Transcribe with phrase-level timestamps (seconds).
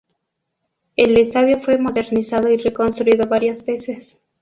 [0.95, 4.17] El estadio fue modernizado y reconstruido varias veces.